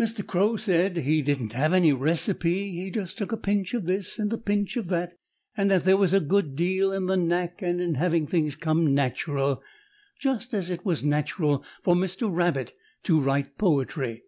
[0.00, 0.26] Mr.
[0.26, 4.32] Crow said he didn't have any recipe, but just took a pinch of this and
[4.32, 5.12] a pinch of that,
[5.54, 8.94] and that there was a good deal in the knack and in having things come
[8.94, 9.62] natural,
[10.18, 12.34] just as it was natural for Mr.
[12.34, 14.22] Rabbit to write poetry.